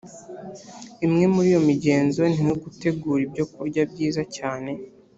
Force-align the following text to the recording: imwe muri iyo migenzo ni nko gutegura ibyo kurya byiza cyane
imwe 1.05 1.25
muri 1.33 1.47
iyo 1.51 1.61
migenzo 1.69 2.21
ni 2.31 2.39
nko 2.45 2.55
gutegura 2.63 3.21
ibyo 3.27 3.45
kurya 3.53 3.81
byiza 3.91 4.21
cyane 4.35 4.71